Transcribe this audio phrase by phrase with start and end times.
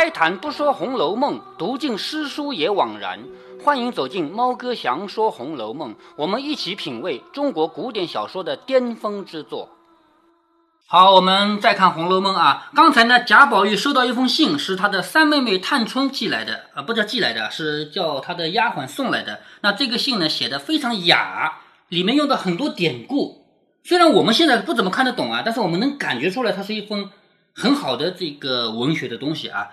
[0.00, 3.22] 开坛不说《红楼梦》，读尽诗书也枉然。
[3.62, 9.68] 欢迎走进猫哥祥说《红楼梦》，我们一起品味中国古典小说的巅峰之作。
[10.86, 12.70] 好，我们再看《红楼梦》啊。
[12.74, 19.40] 刚才呢，贾宝玉收到一封信，是他的三妹妹探春寄来的啊，不叫寄来的，是叫他的丫鬟送来的。
[19.60, 21.58] 那这个信呢，写的非常雅，
[21.88, 23.44] 里面用的很多典故。
[23.84, 27.10] 虽然我们现在不怎么看得懂啊，但是我们能感觉出来，它是一封。
[27.52, 29.70] 很好的这个文学的东西啊，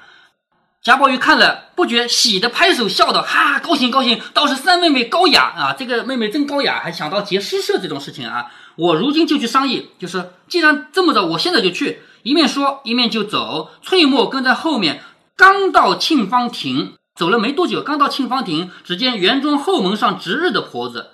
[0.84, 5.76] 贾宝玉看了不觉喜的拍手笑道：“哈，高兴高兴，倒是三妹妹高雅啊！
[5.78, 8.52] 这个妹妹真高雅，还想到结诗社这种事情啊！
[8.78, 15.02] 我如今就去商议，就是既然这么着，我现在就去。”一面说一面就走，翠墨跟在后面。
[15.36, 21.12] 刚到沁芳亭，走了没多久，刚到沁芳亭，只见园中后门上值日的婆子。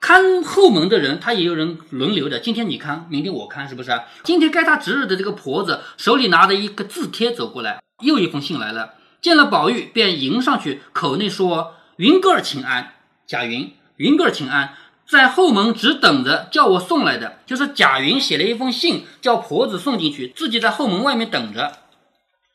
[0.00, 2.38] 看后门的人，他也有人轮流的。
[2.38, 4.00] 今天你看，明天我看，是不是？
[4.24, 8.94] 今天该他值日的这个婆子手里拿着一个字帖走过来，又一封信来了。
[9.26, 12.92] 见了宝玉，便迎上去，口内说：“云哥儿请安。”
[13.26, 14.74] 贾云，云哥儿请安，
[15.04, 17.40] 在后门只等着叫我送来的。
[17.44, 21.72] 就是贾云写了一封信，叫婆子送进去，自己在后门外面等着。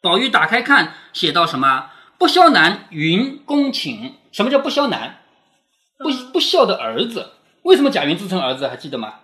[0.02, 1.88] 宝玉打开看，写到什么？
[2.18, 4.14] 不肖男云恭请。
[4.32, 5.18] 什么叫不肖男？
[5.98, 7.32] 不不孝的儿子。
[7.64, 8.70] 为什么贾云自称儿子？
[8.70, 9.16] 还记得吗？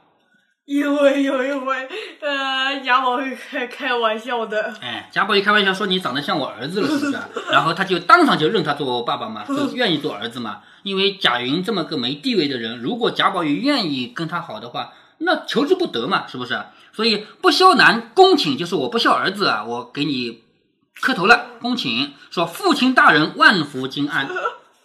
[0.68, 1.88] 因为有一回，
[2.20, 4.74] 呃，贾宝玉开开玩笑的。
[4.82, 7.18] 哎，贾宝玉开玩笑说你长得像我儿子了，是不是？
[7.50, 10.60] 然后他就当场就认他做爸爸嘛， 就愿意做儿子嘛。
[10.84, 16.62] 因为贾云这么个没地位的人，如果贾宝玉愿意跟他好的话，那求之不得嘛，是不是？
[16.92, 20.44] 所以不孝男恭请，就是我不孝儿子啊，我给你
[21.00, 24.28] 磕头了，恭请说父亲大人万福金安，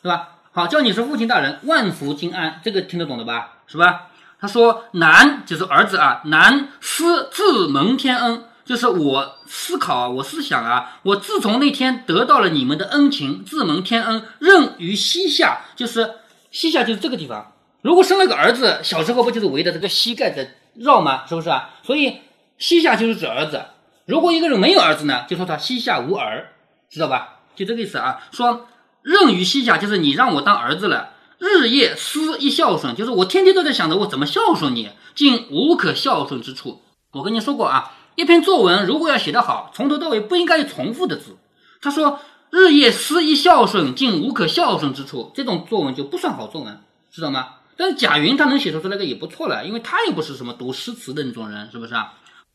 [0.00, 0.28] 是吧？
[0.53, 3.54] 好，叫你是父亲大人，万福金安，这个听得懂的吧？
[3.66, 4.03] 是吧？
[4.42, 16.16] 他说男就是儿子啊，男思自蒙天恩，就是我思考啊，我思想啊，我自从那天得到了你们的恩情，自蒙天恩，任于膝下，就是
[16.50, 17.52] 膝下就是这个地方。
[17.82, 21.25] 如果生了个儿子，小时候不就是围着这个膝盖在绕吗？
[21.28, 21.70] 是不是啊？
[21.84, 22.19] 所以
[22.58, 23.62] 膝下就是指儿子。
[24.06, 26.48] 如果一个人没有儿子呢，就说他膝下无儿，
[26.91, 27.38] 知道吧？
[27.54, 28.66] 就这个意思啊，说。
[29.04, 31.12] 任于膝下，就是你让我当儿子了。
[31.42, 36.82] 日夜思一孝顺，就是我天天都在想着我怎么孝顺你，竟无可孝顺之处。
[37.14, 41.36] 我跟你说过啊，一篇作文如果要写得好，从头到尾不应该有重复的字。
[41.81, 42.20] 他说
[42.50, 47.54] 日夜思一孝顺，竟无可孝顺之处，这种作文就不算好作文，知道吗？
[47.76, 52.12] 但是贾云他能写出这个也不错了，因为他又不是什么读诗词的那种人，是不是啊？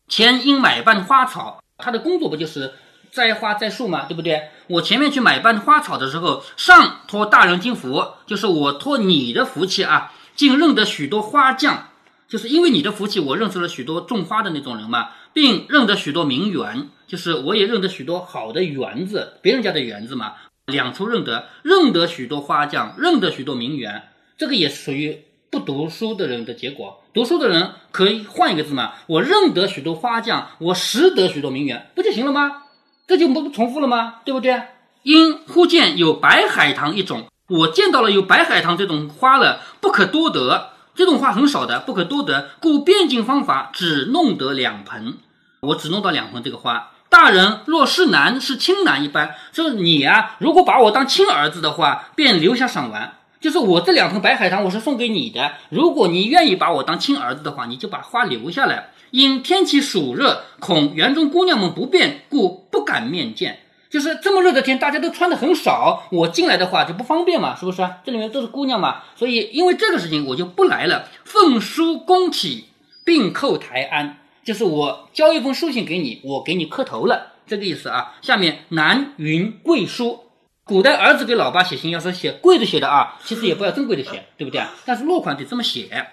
[0.07, 2.73] 前因买办花草，他的工作不就是？
[3.17, 4.49] 栽花栽树嘛，对不对？
[4.67, 11.89] 我前面去买办花草的时候，上托大人金福，就是我托你的福气啊，竟认得许多花匠，
[12.27, 20.33] 就是因为你的福气，我认识了许多种花的那种人嘛，并认得许多名园，就是我也认得许多好的园子，别人家的园子嘛，
[20.67, 27.01] 两处认得，认得许多花匠，认得许多名园，这个也属于不读书的人的结果。
[27.15, 32.63] 读书的人可以换一个字嘛，我认得许多花匠，我识得许多名园，不就行了吗？
[33.07, 34.15] 这就不重复了吗？
[34.25, 34.61] 对不对？
[35.03, 40.71] 因忽见有白海棠一种，我见到了有白海棠这种花了，不可多得。
[40.93, 45.19] 这种花很少的，不可多得，故变尽方法，只弄得两盆。
[45.61, 46.91] 我只弄到两盆这个花。
[47.07, 53.13] 大人若是男是亲男一般，就是你啊，如果把我当亲儿子的话，便留下赏玩。
[53.39, 55.53] 就是我这两盆白海棠，我是送给你的。
[55.69, 58.89] 如果你愿意把我当亲儿子的话，你就把花留下来。
[59.11, 63.59] 因天气暑热，恐园中姑娘们不便，故不敢面见。
[63.89, 67.87] 就是这么热的天，大家都穿的很少，我进来的话就不方便嘛，是不是？
[68.03, 71.07] 这里面都是姑娘嘛，所以因为这个事情，我就不来了。
[71.23, 72.65] 奉书恭启，
[73.05, 78.15] 并叩台安，就是我交一封书信给你，我给你磕头了，这个意思啊。
[78.21, 80.19] 下面南云贵书，
[80.65, 84.61] 古代儿子给老爸写信，要是写跪着写的啊，其实也不要正跪着写，对不对？
[84.85, 86.07] 但是落款得这么写。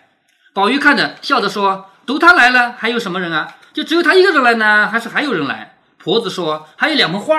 [0.54, 1.86] 宝玉看着，笑着说。
[2.06, 3.56] 读他来了，还有什么人啊？
[3.72, 5.78] 就只有他一个人来呢，还是还有人来？
[5.98, 7.34] 婆子说还有两盆花，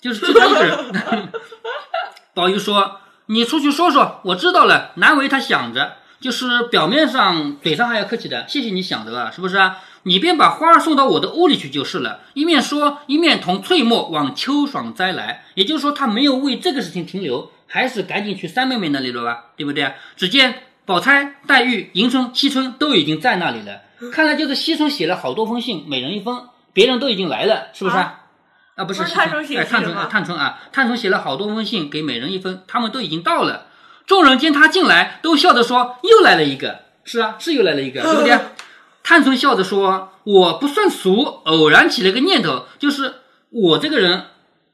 [0.00, 1.32] 就是就他一个人。
[2.34, 4.92] 宝玉说：“你出去说说，我知道了。
[4.96, 9.78] 难为他想着，就是表面上嘴上还要客气的，谢谢你想着啊，是不是啊？
[10.02, 12.20] 你便把花送到我的屋里去就是了。
[12.34, 15.44] 一面说，一面同翠墨往秋爽斋来。
[15.54, 19.46] 也就是说，他没有为这个事情停留，还是赶紧去三妹妹那里了吧？
[19.56, 19.94] 对不对？
[20.16, 23.82] 只见宝钗、黛玉、迎春、惜春都已经在那里了。”
[24.12, 27.96] 看来就是惜春写了好多封信，每人一封，别人都已经来了，是不是？
[27.96, 33.66] 啊，不是探春写哎，探春探春啊，探春写了好多封信给每人一封，他们都已经到了。
[34.06, 38.38] 众人见他进来，都笑着说：“又来了一个。”是啊，是又来了一个， 对不对？
[39.02, 43.14] 探春笑着说：“我不算俗，偶然起了个念头，就是
[43.50, 44.24] 我这个人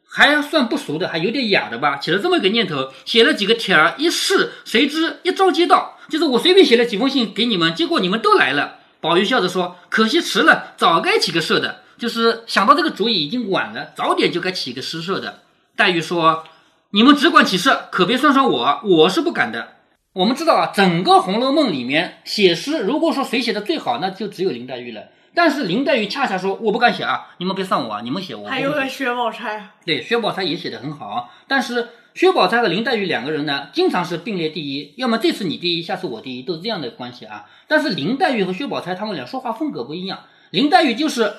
[0.07, 8.79] 还算不俗的，还有点雅的吧，起了这么一个念头，写了几个帖儿，一试，谁知一招接到，就是我随便写了几封信给你们，结果你们都来了。
[9.03, 11.83] 宝玉笑着说：“可惜迟了，早该起个社的。
[11.99, 15.41] 就是想到这个主意已经晚了，早点就该起个诗社的。”
[15.77, 16.45] 黛玉说
[16.91, 19.71] ：“你们只管起社，可别算上我，我是不敢的。
[20.13, 25.03] 我们知道啊，整个《红楼梦》里面写诗，如果说谁写的最好，那就只有林黛玉了。
[25.35, 28.49] 但是林黛玉恰恰说我不敢写啊，你们别算我啊，你们写我。
[28.49, 37.47] 还有个薛宝钗，对，薛宝钗也写的很好，但是薛宝钗和林黛玉两个人呢，经常是并列第一，要么这次你第一，下次我第一，都是这样的关系啊。
[37.67, 41.33] 但是林黛玉和薛宝钗他们俩说话风格不一样，林黛玉就是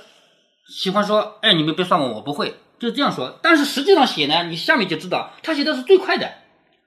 [0.68, 3.40] 喜欢说，哎，你们别算我，我不会，就是这样说。
[3.42, 6.30] 但是实际上写呢，你下面就知道，他写的是最快的，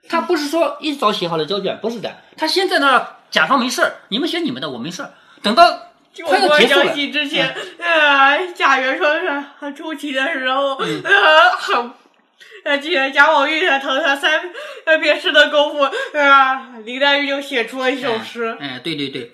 [0.09, 5.13] 他不是说一早写好了交卷，不是的，他先在那儿假装没事儿，你们写你们的，我没事儿，
[5.43, 5.63] 等到
[6.25, 9.21] 快要我结束了之前，呃，贾元春
[9.61, 11.03] 是出题的时候，嗯。
[11.05, 11.91] 呃，很，
[12.65, 14.41] 那既然贾宝玉才疼他三
[14.85, 15.83] 呃遍诗的功夫，
[16.19, 18.57] 啊，林黛玉就写出了一首诗。
[18.61, 19.33] 哎，对对对，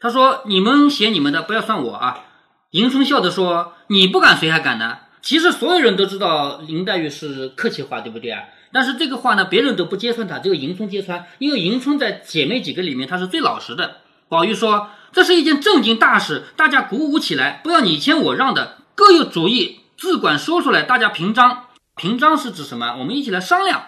[0.00, 2.24] 他说你们写你们的，不要算我啊。
[2.72, 8.42] 迎春笑着说：“你不敢，谁还敢呢？”其实所有人都知道林黛玉是客气话，对不对啊？
[8.72, 13.98] 但是这个话呢，别人都不揭穿她，只有迎春揭穿，因为迎春在姐妹几个里面她是最老实的。
[14.28, 21.65] 宝玉说：“这是一件正经大事，大家鼓舞起来，不要你谦我让的，各有主意，自管说出来，大家评章。
[21.96, 22.96] 平章是指什么？
[22.98, 23.86] 我们一起来商量。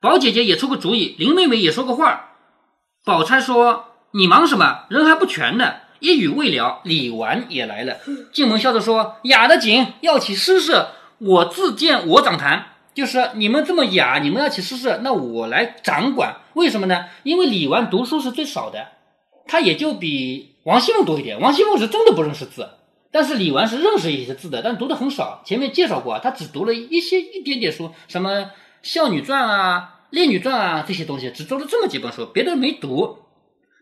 [0.00, 2.30] 宝姐姐也出个主意，林妹妹也说个话。
[3.04, 4.86] 宝钗说：“你忙什么？
[4.88, 7.98] 人还不全呢。”一语未了，李纨也来了。
[8.32, 12.68] 进门笑着说：“雅的紧，要起诗社，我自荐我掌坛。
[12.94, 16.36] 就是你们这么雅，你们要起诗社，那我来掌管。
[16.54, 17.04] 为什么呢？
[17.24, 18.88] 因为李纨读书是最少的，
[19.46, 21.38] 他也就比王熙凤多一点。
[21.38, 22.70] 王熙凤是真的不认识字，
[23.14, 25.40] 但是李纨是认识一些字的，但读的很少。
[25.44, 28.40] 前面介绍过啊，他只读了一些一点点书，什么
[28.82, 29.78] 《孝女传》啊、
[30.10, 33.18] 《烈女传》啊这些东西，只读了这么几本书，别的没读。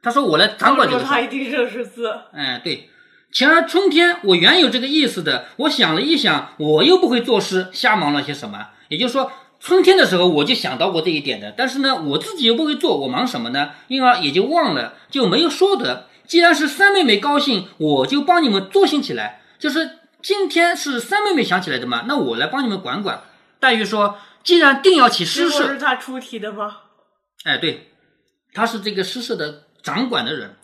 [0.03, 2.13] 他说：“我来掌管这个事。”他一定认识字。
[2.35, 2.91] 哎，对，
[3.33, 8.69] 前儿春天我原有这个意思的，我想了一想，我又不会作诗，瞎忙了些什么？
[8.89, 13.71] 也就是说，春天的时候我就想到过这一点的，但是呢，我自己又不会做，我忙什么呢？
[13.89, 16.09] 因而也就忘了，就没有说得。
[16.33, 19.43] 既然是三妹妹高兴，我就帮你们作兴起来。
[19.59, 23.23] 就是今天是三妹妹想起来的嘛，那我来帮你们管管。
[23.61, 26.75] 黛玉说：“既然定要起诗社，是他出题的吗？
[27.45, 27.91] 哎，对，
[28.55, 30.57] 他是这个诗社的掌管的人。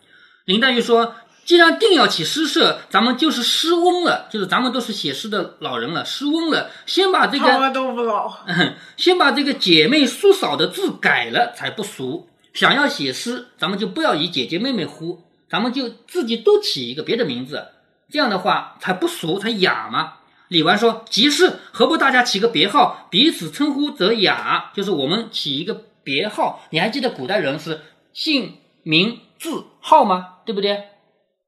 [0.46, 8.32] 林黛玉说：“既然定要起诗社，咱们就是诗翁了，就是咱们都是写诗的老人了，诗翁了，先把这个，都不老。
[8.96, 12.30] 先把这个姐妹叔嫂的字改了，才不俗。
[12.54, 17.68] 想要写诗，咱们就不要以姐姐妹妹呼，咱们就自己都起一个别的名字，
[18.10, 20.14] 这样的话才不俗，才雅嘛。”
[20.48, 24.72] 李纨说：“即是，何不大家起个别号，彼此称呼则雅？
[24.74, 26.62] 就是我们起一个别号。
[26.70, 27.82] 你还记得古代人是
[28.14, 30.38] 姓名字号吗？
[30.46, 30.84] 对不对？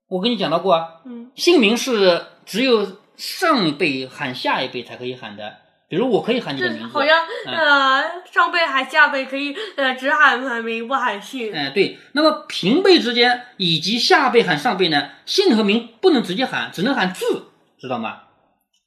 [0.08, 1.00] 我跟你讲到过啊。
[1.06, 5.56] 嗯，姓名是只有上一辈喊下一辈才可以喊的。
[5.91, 11.53] 比如我可以喊你的这名字，好像嗯呃上辈喊下辈可以呃只喊名不喊姓。
[11.53, 11.99] 哎，对。
[12.13, 17.49] 那么平辈之间以及下辈喊上辈呢，姓和名不能直接喊，只能喊字，
[17.81, 18.20] 知道吗？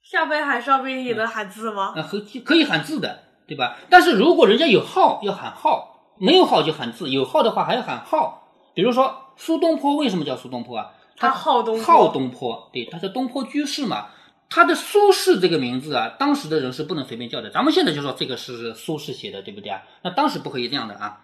[0.02, 1.94] 下辈喊上辈也能喊字吗？
[1.98, 3.76] 啊，和可以喊字的，对吧？
[3.90, 8.48] 但是如果人家有号，要喊号；没有号就喊字，有号的话还要喊号。
[8.74, 10.92] 比如说苏东坡为什么叫苏东坡啊？
[11.18, 14.08] 他号东坡号东坡，对，他是东坡居士嘛。
[14.56, 17.50] 他的苏轼这个名字啊，当时的人是不能随便叫的。
[17.50, 19.82] 咱们现在就说这个是苏轼写的，对不对啊？
[20.04, 21.22] 那当时不可以这样的啊。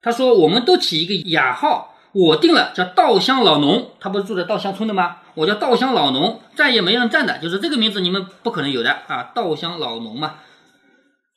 [0.00, 5.18] 他说我们都起一个雅号，我定了叫稻香老农，他不是住在稻香村的吗？
[5.34, 10.36] 我叫稻香老农，再也没人占的，就是这个名字你们不可能有的啊，稻香老农嘛。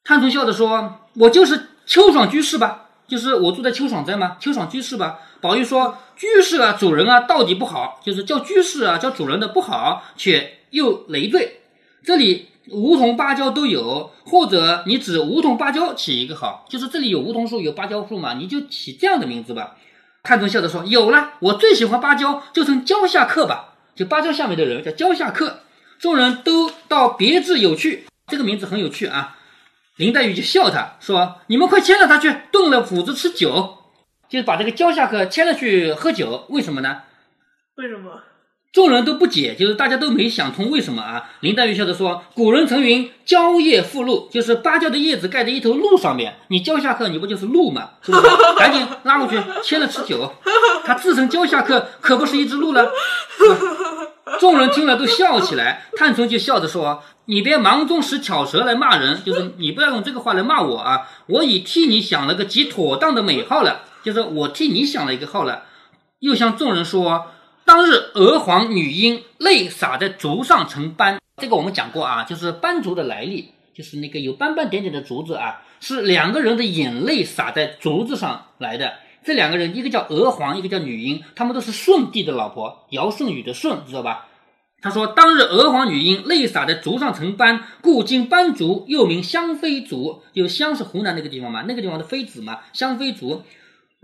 [0.05, 11.61] 探春笑着说：“我就是秋爽居士吧，就是我住在秋爽斋嘛，秋爽居士吧。”宝玉说：“居士啊，主人啊，到底不好，就是叫居士啊，叫主人的不好，且又累赘。
[12.03, 19.75] 这里梧桐芭蕉都有，或者你指梧桐芭蕉起一个好，就是这里有梧桐树有芭蕉树嘛，你就起这样的名字吧。”
[20.23, 25.61] 探春笑着说：“有了，我最喜欢芭蕉，就称蕉下客吧，就芭蕉下面的人叫蕉下客。
[25.99, 29.37] 众人都道别致有趣，这个名字很有趣啊。”
[29.95, 33.76] 林黛玉就笑他说：“你们快牵着他去，炖了斧子吃酒，
[34.29, 36.45] 就是把这个蕉下客牵了去喝酒。
[36.49, 36.97] 为什么呢？
[37.75, 38.21] 为什么？
[38.73, 41.29] 众人都不解，就是大家都没想通为什么啊。
[41.39, 47.91] 林黛玉笑着说：“古人曾云，蕉叶覆露，就是芭蕉的叶子盖在一头鹿上面，你蕉下客，你不就是鹿吗？
[48.03, 48.27] 是不是？
[48.59, 50.31] 赶紧拉过去牵了吃酒。
[50.83, 52.91] 他自称蕉下客，可不是一只鹿了。
[54.39, 61.07] 众人听了都笑起来，探春就笑着说：“你别忙中使巧舌来骂人，就是你不要用这个话来骂我啊！
[61.27, 65.65] 我已替你想了个极妥当的美号了，就是我替你想了一个号了。”
[66.19, 67.27] 又向众人说
[67.65, 78.93] ：“当日娥皇女英泪洒在竹上成斑，这个我们讲过啊，就是斑竹的来历，就是那个有斑斑点点的竹子啊，是两个人的眼泪洒在竹子上来的。
[79.25, 84.27] 这两个人，一个叫娥皇，一个叫女英，他们都是舜帝的老婆，尧舜禹的舜，知道吧？
[84.79, 90.21] 他说：“当日娥皇女英泪洒在竹上成斑，故今斑竹又名香妃竹。
[90.33, 93.43] 有香是湖南那个地方嘛，那个地方的妃子嘛，香妃竹。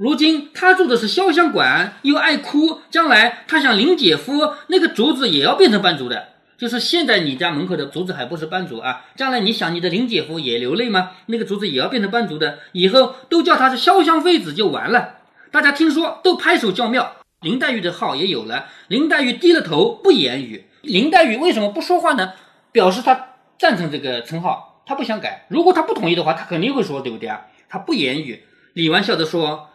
[0.03, 6.27] 如今他住的是潇湘馆，又爱哭，将来他想林姐夫，那个竹子也要变成斑竹的。
[6.57, 11.12] 就是现在你家门口的竹子还不是斑竹啊，将来你想你的林姐夫也流泪吗？
[11.27, 15.19] 那个竹子也要变成斑竹的，以后都叫他是潇湘妃子就完了。
[15.51, 17.13] 大家听说都拍手叫妙。
[17.39, 20.65] 林黛玉的号也有了，林黛玉低了头不言语。
[20.81, 22.33] 林黛玉为什么不说话呢？
[22.74, 25.45] 表示她赞成这个称号，她不想改。
[25.48, 27.45] 如果她不同意的话，她肯定会说，对不对啊？
[27.69, 28.43] 她不言语。
[28.74, 29.69] 李纨笑着说。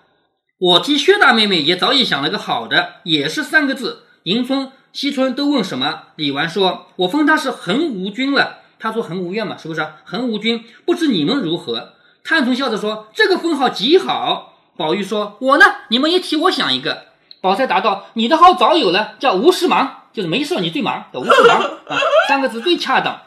[0.58, 4.02] 我替薛大妹妹也早已想了个好的，也是三个字。
[4.24, 6.08] 迎春、惜春都问什么？
[6.16, 9.86] 李纨说：“我封她是恒无君了。”她说：“恒无怨嘛，是不是？
[10.04, 11.92] 恒无君，不知你们如何？”
[12.24, 15.64] 探春笑着说：“这个封号极好。”宝玉说：“我呢？
[15.90, 17.04] 你们也替我想一个。”
[17.40, 21.96] 宝钗答道：“你的号早有了，叫无事忙，就是没事你最忙，叫无事忙啊，
[22.28, 23.22] 三个字最恰当。”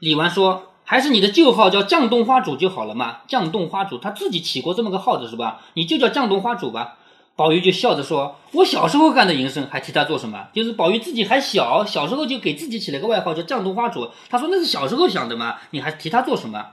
[0.00, 0.69] 李纨说。
[0.90, 3.18] 还是你的旧号叫绛洞花主就好了嘛？
[3.28, 5.60] 绛洞花主他自己起过这么个号子是吧？
[5.74, 6.96] 你就叫绛洞花主吧。
[7.36, 10.48] 宝玉就笑着说：“我小时候干的营生，还提他做什么？
[10.52, 14.10] 就是宝玉自己还小，小时候就给自己起了个外号叫绛洞花主。
[14.28, 16.70] 他说那是小时候想的嘛，你还提他做什么？”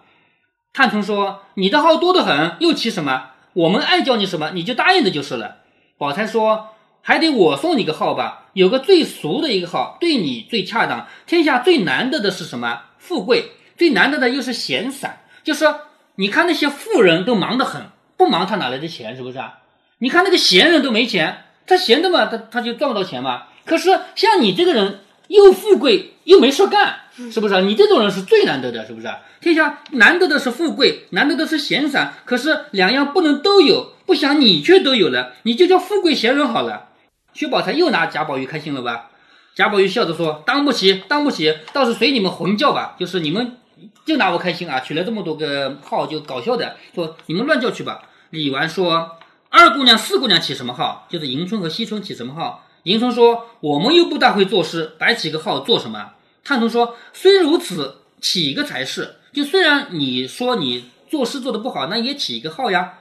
[0.73, 3.25] 探春说：“你的号多得很，又起什么？
[3.53, 5.57] 我们爱叫你什么，你就答应的就是了。”
[5.99, 6.69] 宝钗说
[7.03, 8.45] ：“还得我送你个号吧？
[8.53, 11.05] 有个最俗的一个号，对你最恰当。
[11.27, 12.81] 天下最难得的是什么？
[12.97, 15.81] 富贵。”最难得的又是闲散，就是说，
[16.15, 17.83] 你看那些富人都忙得很，
[18.17, 19.15] 不忙他哪来的钱？
[19.15, 19.59] 是不是啊？
[19.99, 23.43] 你看那个闲人都没钱，他闲的嘛，他他就赚不到钱嘛。
[23.65, 27.61] 可是像你这个人又富贵又没事干，是不是？
[27.61, 29.07] 你这种人是最难得的，是不是？
[29.39, 36.89] 天下难得的是富贵，难得的是闲散，可是两样不能都有，不想你却都有了，你就叫富贵闲人好了。
[37.33, 39.11] 薛宝钗又拿贾宝玉开心了吧？
[39.53, 43.57] 贾宝玉笑着说：“当不起，当不起，倒是随你们混叫吧，就是你们。”
[44.05, 44.79] 就拿我开心啊！
[44.79, 48.03] 取了这么多个号，就搞笑的说你们乱叫去吧。
[48.29, 49.17] 李纨说
[49.49, 51.07] ：“二姑娘、四姑娘起什么号？
[51.09, 59.15] 就是迎春和惜春起什么号？”迎春说：“我们又不大会作诗，白起个号做什么？”探春说：“虽如此，起一个才是。
[59.33, 62.93] 就虽然你说你作诗做的不好，那也起一个号呀。”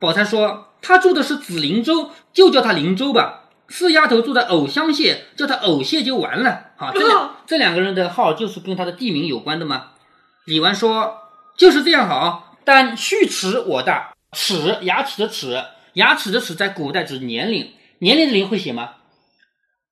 [0.00, 3.44] 宝钗说：“她住的是紫菱洲，就叫她菱洲吧。
[3.68, 6.70] 四丫头住在藕香榭，叫她藕榭就完了。
[6.76, 9.90] 好，这两这两个人的号就是跟他的地名有关的吗？”
[10.46, 11.18] 李纨说
[11.56, 15.62] ：“就是这样好，但续齿我大，齿牙齿的齿，
[15.94, 18.94] 牙齿的齿在古代指年龄，年龄的龄会写吗？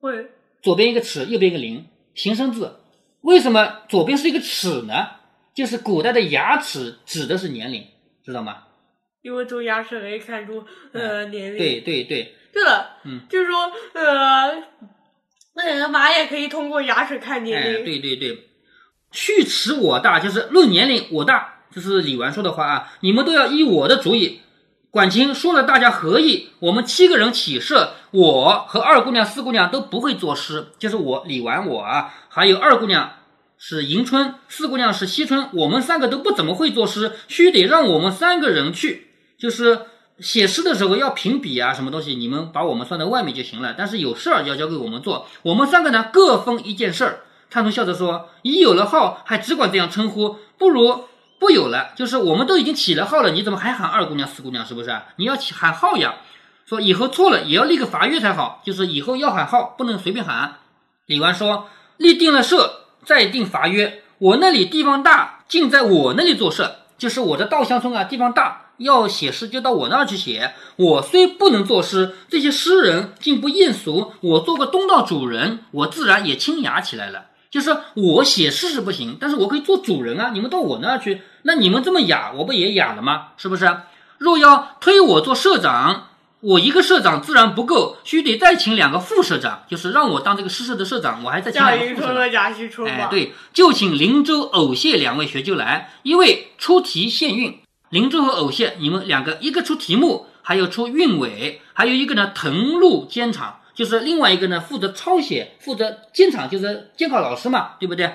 [0.00, 0.30] 会。
[0.62, 2.80] 左边一个齿，右边一个零，形声字。
[3.20, 5.08] 为什么左边是一个齿呢？
[5.54, 7.86] 就是古代的牙齿指的是年龄，
[8.24, 8.64] 知道吗？
[9.22, 11.58] 因为从牙齿可以看出呃年龄。
[11.58, 12.34] 对对对。
[12.50, 14.64] 对了，嗯，就是说呃，
[15.54, 17.84] 那个马也可以通过牙齿看年龄。
[17.84, 18.47] 对对对。
[19.10, 22.92] 去持我大，就是论年龄我大，这是李纨说的话啊！
[23.00, 24.40] 你们都要依我的主意。
[24.90, 27.74] 管清说了，大家合意，我们七个人起誓，
[28.10, 33.12] 我和二姑娘、四姑娘都不会作诗，就是我李纨我啊，还有二姑娘
[33.58, 39.82] 是迎春，四姑娘是惜春，我们三个都不怎么会作诗，须得让我们三个人去，就是
[40.20, 43.74] 写诗的时候要评比啊，什么东西，你们把我们算在外面就行了。
[43.76, 47.20] 但是有事儿要交给我们做，我们三个呢各分一件事儿。
[47.50, 51.04] 探春笑着说：“已有了号，还只管这样称呼，不如
[51.38, 51.92] 不有了。
[51.96, 54.66] 就是我们都已经起了号了，你怎么还喊二姑娘、四姑娘？
[54.66, 54.94] 是不是？
[55.16, 56.16] 你要起喊号呀？
[56.66, 60.58] 说以后错了也要立个罚约才好，就是以后要喊号，不能随便喊。”
[61.06, 64.02] 李纨说：“立定了社，再定罚约。
[64.18, 70.52] 我那里地方大，尽在我那里做社，就是我的稻香村啊，地方大，要写诗就到我那儿去写。
[70.76, 80.30] 我虽不能作诗，这些诗人竟不厌俗，我做个东道主人，我自然也清雅起来了。”就是我写诗是不行，但是我可以做主人啊！
[80.34, 83.28] 你们到我那儿去，那你们这么雅，我不也雅了吗？
[83.38, 83.74] 是不是？
[84.18, 86.08] 若要推我做社长，
[86.40, 92.14] 我一个社长自然不够，须得再请两个副社长，就是让我当这个诗社的社长，我还在请两个副社长。
[92.86, 103.60] 哎，对，就请林州、藕榭两位学究来，一位出题限韵，林州和藕榭，你们两个一个出题目，还有出韵尾，还有一个呢誊录监场。
[103.78, 108.14] 就是另外一个呢负责抄写，负责监场，就是监考老师嘛，对不对？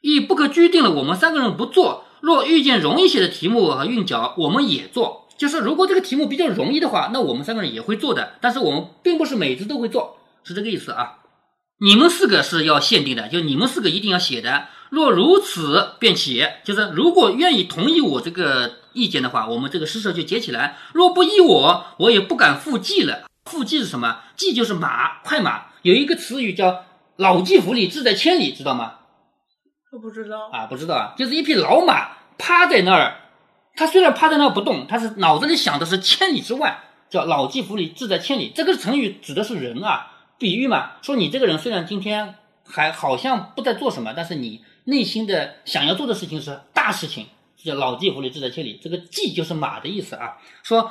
[0.00, 2.06] 亦不可拘定了，我们三个人不做。
[2.20, 5.28] 若遇见容易写的题目和韵脚，我们也做。
[5.38, 8.32] 就是如果这个题目比较容易的话，那我们三个人也会做的。
[8.40, 11.18] 但是我们并不是每次都会做，是这个意思啊。
[11.80, 14.64] 你们四个是要限定的，就你们四个一定要写的。
[14.90, 23.29] 若如此便起，就是如果愿意同意我这个意见的话，我们这个诗社就结起来；若不依我，我也不敢复记了。
[23.44, 24.20] 复记是什么？
[24.36, 25.66] 记就是马，快马。
[25.82, 26.84] 有一个词语叫
[27.16, 28.94] “老骥伏枥，志在千里”，知道吗？
[29.92, 33.16] 我不知道啊，不知道啊，就是一匹老马趴在那儿，
[33.74, 38.52] 它虽然趴在那儿不动，他是脑子里想的是千里之外，叫“老骥伏枥，志在千里”。
[38.54, 48.78] 这个成语指的是人啊，比喻嘛，说你这个人虽然今天还好像不在做什么，但是你内心的想要做的事情是大事情，叫“老骥伏枥，志在千里”。
[48.84, 50.36] 这个“骥”就是马的意思啊。
[50.62, 50.90] 说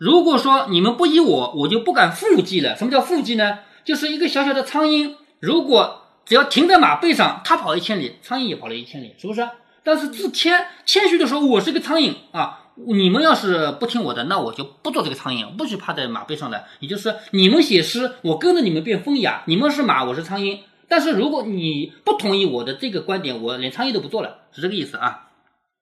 [0.00, 2.74] 如果说你们不依我，我就不敢复记了。
[2.74, 3.58] 什么叫复记呢？
[3.84, 9.46] 就是一个小小的苍蝇，如果只要停在马背上，它跑一千里，苍蝇也跑了一千里，是不是？
[9.84, 12.70] 但是自谦谦虚的说，我是个苍蝇啊！
[12.86, 16.64] 你们要是不听我的，那我就不做这个苍蝇，不许趴在马背上的。
[16.78, 20.60] 也就是你们写诗，我跟着你们变风雅；你们是马，我是苍蝇。
[20.88, 25.26] 但是如果你不同意我的这个观点，我连苍蝇都不做了，是这个意思啊。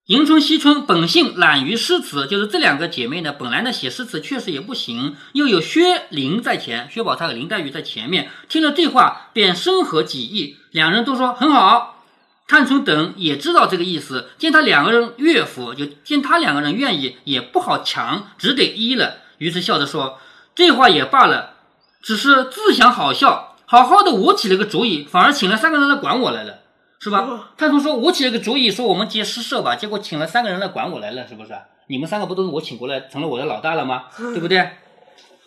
[0.08, 12.06] 迎春、惜春本性懒于诗词，就是这两个姐妹呢，本来呢写诗词确实也不行，又有薛林在前，薛宝钗和林黛玉在前面，听了这话便深合己意，两人都说很好。
[12.46, 19.16] 探春等也知道这个意思，见他两个人乐府，就见他两个人愿意，也不好强，只得依了。
[19.36, 20.18] 于是笑着说
[20.56, 21.56] ：“这话也罢了，
[22.00, 26.60] 只是自想好笑，好好的我起了个主意，反而请了三个人来管我来了。”
[27.00, 27.50] 是吧？
[27.56, 29.76] 探春说：“我起了个主意，说我们结诗社吧。
[29.76, 31.56] 结果请了三个人来管我来了，是不是？
[31.86, 34.06] 你们三个不都是我请过来，成了我的老大了吗？
[34.16, 34.70] 对不对？”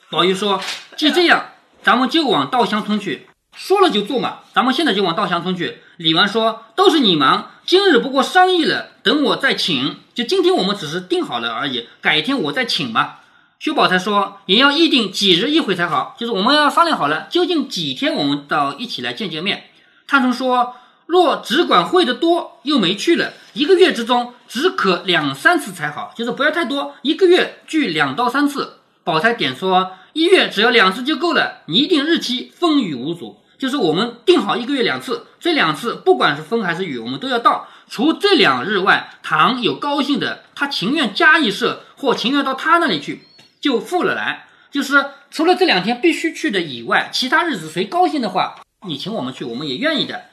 [0.09, 0.61] 宝玉说
[0.95, 1.47] ：“既这样，
[1.83, 3.27] 咱们就往稻香村去。
[3.53, 9.97] 说了就做嘛，咱们现在就往稻香村去。”李纨说：“都是你忙，今日不过商议了，等我再请。
[10.13, 13.15] 就今天我们只是定好了而已，改天我再请嘛。”
[13.59, 19.65] 薛宝钗说：“也要议定几日一回才好，就是我们要商量好了，究竟几天我们到一起来见见面。”
[20.07, 20.75] 探春说。
[21.11, 28.77] 若只管会的多，又没去了，一个月之中只可两三次才好，就是不要太多，一个月聚两到三次。
[29.03, 33.41] 宝钗点说，一月只要两次就够了，你一定日期，风雨无阻。
[33.57, 37.67] 就是我们定好一个月两次，这两次不管是风还是雨，我们都要到。
[37.89, 43.27] 除这两日外，唐有高兴的，他情愿加一社，或情愿到他那里去，
[43.59, 44.47] 就付了来。
[44.71, 48.55] 就是除了这两天必须去的以外，其他日子谁高兴的话，
[48.87, 50.23] 你请我们去，我们也愿意的。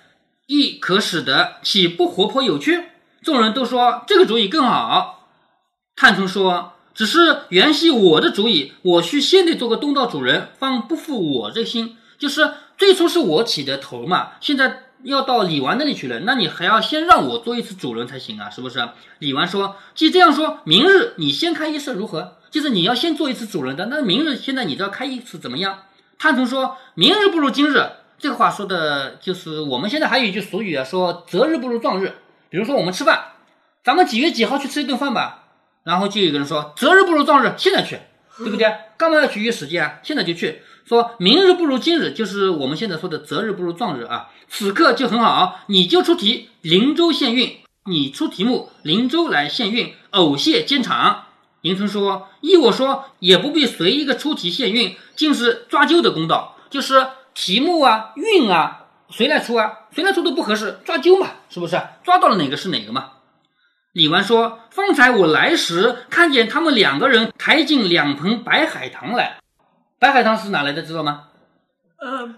[0.48, 2.84] 亦可使得，其不活泼有趣？
[3.22, 5.28] 众人都说这个主意更好。
[5.94, 11.98] 探春说：“只是原系我的主意，我须先得做个东道主人，方不负我这心。
[12.18, 18.88] 就是最初是我起的头嘛，现在要到李纨那里去了，那你还要先让我做一次主人才行啊，是不是？”
[19.20, 22.38] 李纨说：“既这样说，明日你先开一次如何？
[22.50, 25.80] 就是你要先做一次主人的，那明日现在你都要开一次怎么样？”
[26.18, 32.14] 探春说：“明日不如今日。”这个话说的就是我们现在还有一句俗语啊，说择日不如撞日。
[32.50, 33.32] 比如说我们吃饭，
[33.84, 35.44] 咱们几月几号去吃一顿饭吧？
[35.84, 37.98] 然后就有个人说择日不如撞日，现在去，
[38.38, 38.66] 对不对？
[38.96, 40.00] 干嘛要去约时间啊？
[40.02, 40.62] 现在就去。
[40.84, 44.30] 说明日不如今日，就是我们现在说的择日不如撞日啊。
[44.48, 51.26] 此刻就很好，你就出题，灵州县运，你出题目，灵州来县运，偶谢监场。
[51.60, 57.06] 迎春说：依我说，也不必随一个出题县运，竟是抓阄的公道，就是。
[57.38, 59.86] 题目啊，韵啊，谁来出啊？
[59.92, 61.80] 谁来出都不合适，抓阄嘛，是不是？
[62.02, 63.12] 抓到了哪个是哪个嘛？
[63.92, 69.38] 李纨说：“方才我来时，看见他们两个人抬进两盆白海棠来。
[70.00, 70.82] 白海棠是哪来的？
[70.82, 71.26] 知道吗？”
[72.02, 72.34] 呃，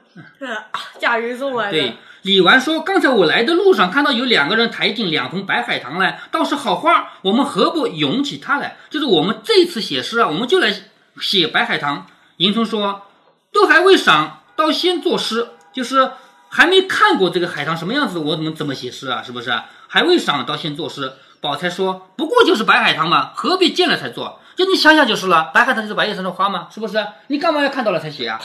[0.98, 1.72] 贾云送来的。
[1.72, 7.12] 对，李纨说：“刚才我来的路上，看到有两个人抬进两盆白海棠来，倒是好花。
[7.22, 8.76] 我们何不咏起它来？
[8.90, 10.74] 就是我们这次写诗啊，我们就来
[11.22, 13.06] 写白海棠。”迎春说
[13.50, 16.11] ：“都还未赏。”到先作诗，就是
[16.51, 19.23] 还没看过这个海棠什么样子，我怎么怎么写诗啊？
[19.23, 19.51] 是不是？
[19.88, 21.14] 还未赏到先作诗。
[21.40, 24.40] 宝钗说：“不过就是白海棠嘛，何必见了才做？
[24.57, 25.51] 就你想想就是了。
[25.55, 26.99] 白海棠就是白叶山的花嘛，是不是？
[27.29, 28.38] 你干嘛要看到了才写啊？”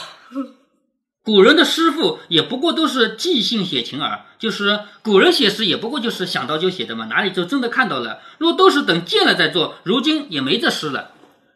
[1.22, 8.20] 古人的诗赋也不过都是即兴写情耳，就是古人写诗也不过就是想到就写的嘛，哪里就真的看到了？
[8.38, 11.10] 若都是等见了再做，如今也没这诗了。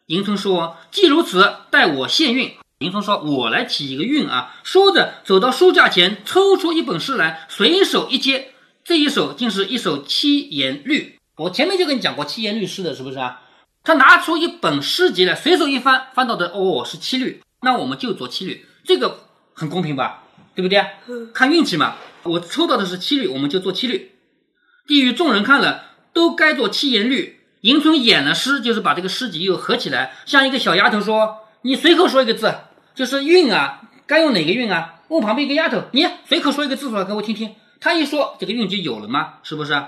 [0.07, 11.19] 迎春说：“既如此，待我献韵。”林冲说：“我来起一个韵啊！”说着，走到书架前，抽出一本诗来，随手一接，这一首竟是一首七言律。
[11.37, 13.43] 我前面就跟你讲过七言律诗的，是不是啊？
[13.83, 18.65] 他拿出一本诗集来，随手一翻，翻到的哦是七律，那我们就做七律。
[18.83, 20.23] 这个很公平吧？
[20.55, 20.83] 对不对？
[21.35, 21.95] 看运气嘛。
[22.23, 24.11] 我抽到的是七律，我们就做七律。
[24.87, 27.41] 地狱众人看了，都该做七言律。
[27.61, 32.51] 迎春演了诗，就是把这个诗集又合起来，像一个小丫头说：“你随口说一个字，
[32.95, 39.83] 就是韵啊，该用哪个韵啊？”问旁边一个丫头：“你随口说一个字出来给我听听。”她一说，这个韵就有了嘛，是不是？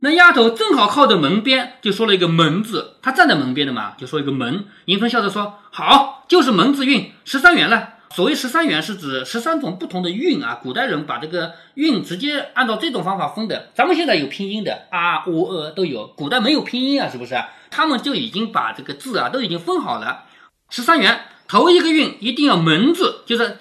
[0.00, 2.96] 那丫头正好靠着门边，就说了一个门字。
[3.00, 4.66] 她站在门边的嘛，就说一个门。
[4.86, 13.70] 迎春笑着说：“好，就是门字韵，十三元了。”所谓十三元是指十三种不同的韵啊，古代人把这个韵直接按照这种方法分的。
[13.74, 17.34] 咱们现在有拼音的啊、乌、呃都有，古代没有拼音啊，是不是？
[17.70, 20.26] 他们就已经把这个字啊都已经分好了。
[20.70, 23.58] 十三元头一个韵一定要门字，就是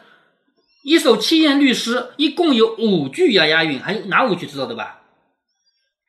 [0.84, 5.02] 一首七言律诗，一共有五句要押韵，还有哪五句知道的吧？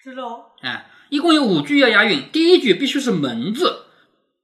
[0.02, 0.52] 知道。
[0.62, 3.84] 哎，一共有五句要押韵，第一句必须是门字，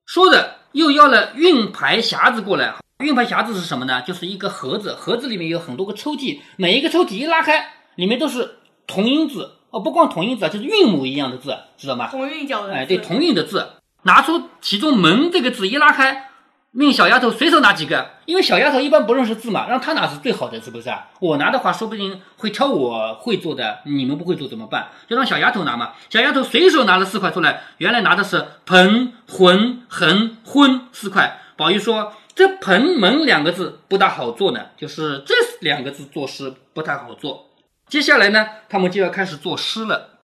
[0.07, 2.75] 说的又要了韵牌匣子过来。
[2.99, 4.03] 韵牌匣子是什么呢？
[4.03, 12.09] 就是一个盒子，盒子里面有很多个抽屉，每一个抽屉一拉开，里面都是同音字哦，不光同音字，就是韵母一样的字，知道吗？
[12.09, 12.75] 同韵脚的。
[12.75, 13.71] 哎，对，同韵的字，
[14.03, 16.30] 拿出其中“门”这个字一拉开，
[16.73, 21.09] 命小丫头随手拿几个，因为小丫头一般不认识字嘛，让她拿是最好的，是不是啊？
[21.21, 24.89] 我拿的话，说不定会挑我会做的，你们不会做怎么办？
[25.09, 25.93] 就让小丫头拿嘛。
[26.09, 31.41] 小丫头随手拿了四块出来，原来拿的是“盆”“浑”“横”“昏”四块。
[31.57, 32.13] 宝玉说。
[32.33, 37.51] 这“盆门”两个字不大好做呢，就是这两个字作诗不太好做。
[37.87, 40.21] 接下来呢，他们就要开始作诗了。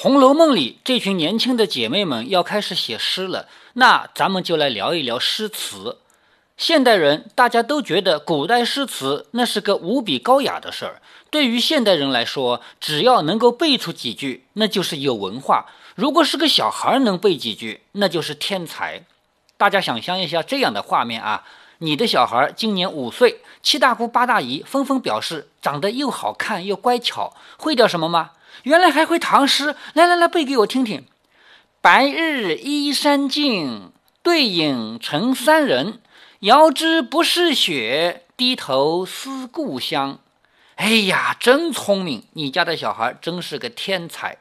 [0.04, 6.00] 红楼梦》里这群年轻的姐妹们要开始写诗了，那咱们就来聊一聊诗词。
[6.58, 11.04] 现代人大家都觉得古代诗词那是个无比高雅的事儿。
[11.30, 19.04] 对于现代人来说，只要能够背出几句，那就是有文化；如果是个小孩能背几句，那就是天才。
[19.56, 21.44] 大家想象一下这样的画面啊：
[21.78, 28.32] 你的小孩今年五岁，七大姑八大姨纷纷表示长得又好看又乖巧，会点什么吗？
[28.64, 31.06] 原来还会唐诗，来来来，背给我听听。
[31.82, 36.02] 白日依山尽，对影成三人。
[36.42, 40.20] 遥知不是雪，低头思故乡。
[40.76, 42.24] 哎呀，真聪明！
[42.34, 44.38] 你家的小孩真是个天才。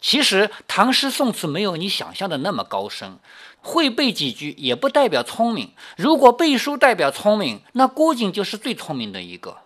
[0.00, 3.18] 其实唐诗宋词没有你想象的那么高深，
[3.60, 5.72] 会背几句也不代表聪明。
[5.96, 9.58] 如果背书代表聪明，那郭靖就是最聪明的一个。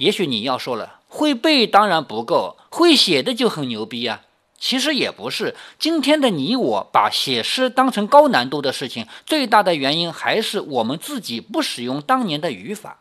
[0.00, 4.22] 也许你要说了，会背当然不够，会写的就很牛逼啊。
[4.58, 13.00] 其实也不是，今天的你我把写诗当成高难度的事情，最大的原因还是我们自己不使用当年的语法。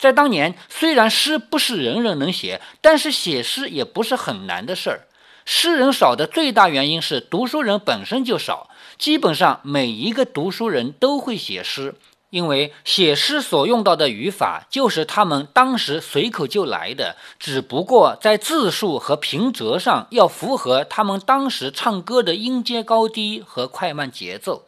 [0.00, 5.06] 在当年，虽然诗不是人人能写，但是写诗也不是很难的事儿。
[5.44, 11.94] 诗人少的最大原因是读书人本身就少，基本上每一个读书人都会写诗。
[12.32, 24.64] 因为写诗所用到的语法就是他们当时随口就来的，只不过在字数和平仄上要符合他们当时唱歌的音阶高低和快慢节奏。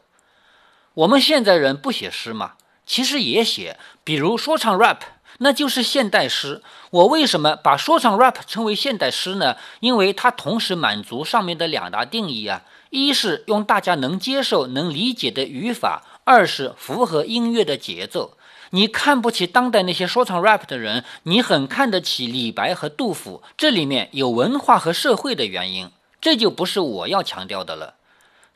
[0.92, 2.52] 我们现在人不写诗吗？
[2.84, 4.98] 其实也写，比如说唱 rap，
[5.38, 6.60] 那就是现代诗。
[6.90, 9.56] 我为什么把说唱 rap 称为现代诗呢？
[9.80, 16.02] 因为它同时满足上面的两大定义啊，一是用大家能接受、能理解的语法。
[16.24, 18.36] 二是符合音乐的节奏。
[18.70, 23.42] 你看不起当代那些说唱 rap 的人，你很看得起李白和杜甫。
[23.56, 27.94] 这里面有文化和社会的原因，这就不是我要强调的了。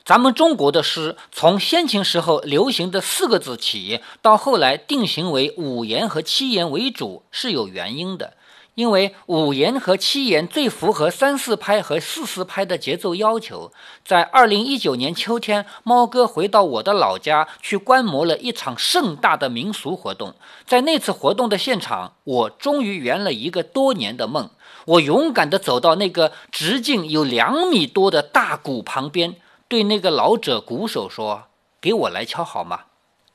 [0.03, 8.33] 咱们中国的诗，从先秦时候流行的四个字起，到后来定型为五言和七言为主，是有原因的。
[8.79, 13.73] 因为五言和七言最符合三四拍和四四拍的节奏要求。
[14.05, 20.33] 在二零一九年秋天，猫哥回到我的老家去观摩了一场盛大的民俗活动。
[20.65, 24.49] 在那次活动的现场，我终于圆了一个多年的梦。
[24.85, 29.35] 我勇敢地走到那个直径有两米多的大鼓旁边，
[29.67, 31.47] 对那个老者鼓手说
[31.81, 32.85] ：“给我来敲好吗？”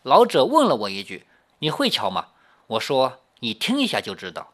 [0.02, 1.26] 老者问了我一句
[1.61, 2.28] ：“你会敲吗？”
[2.68, 4.52] 我说：“你听一下就知道。”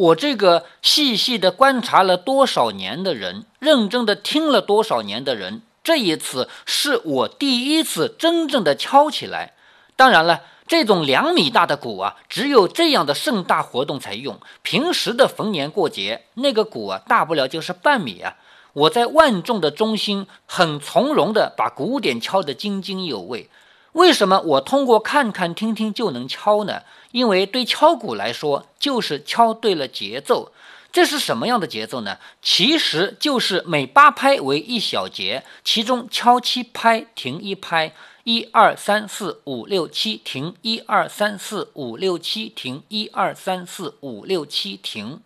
[0.00, 9.52] 我这个细细的观察了多少年的人，认真的听了多少年的人，这一次是我第一次真正的敲起来。
[9.96, 14.40] 当然了，这种两米大的鼓啊，只有这样的盛大活动才用。
[14.62, 18.36] 平时的逢年过节，那个鼓啊，大不了就是半米啊。
[18.72, 23.50] 我在万众的中心，很从容的把鼓点敲得津津有味。
[23.92, 26.80] 为什么我通过看看听听就能敲呢？
[27.12, 30.52] 因为对敲鼓来说，就是敲对了节奏。
[30.92, 32.18] 这是什么样的节奏呢？
[32.42, 37.94] 其实就是每八拍为一小节，其中敲七拍，停一拍，
[38.24, 45.20] 一二三四五六七停，一二三四五六七停，一二三四五六七停。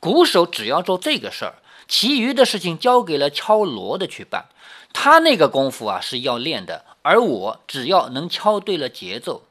[0.00, 1.54] 鼓手只要做这个事儿，
[1.86, 4.46] 其余的事情交给了敲锣的去办。
[4.92, 9.45] 他那个功夫啊是要练的，而我只要能敲对了节奏。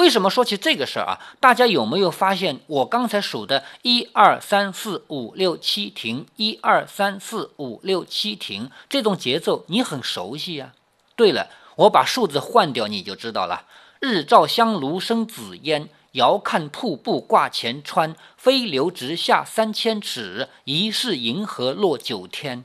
[0.00, 1.20] 为什么说起这个事儿啊？
[1.40, 10.72] 大家有没有发现我刚才数的“一二三四五六七停，一二三四五六七停”这种节奏，你很熟悉呀？
[11.14, 13.66] 对了，我把数字换掉，你就知道了。
[14.00, 22.64] 日照香炉生紫烟，遥看瀑布挂前川，飞流直下三千尺，疑是银河落九天。